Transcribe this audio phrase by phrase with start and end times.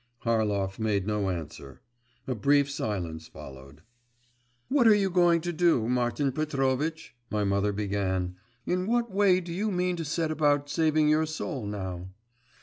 [0.23, 1.79] Harlov made no answer.
[2.25, 3.83] A brief silence followed.
[4.67, 8.35] 'What are you going to do, Martin Petrovitch,' my mother began,
[8.65, 12.07] 'in what way do you mean to set about saving your soul now?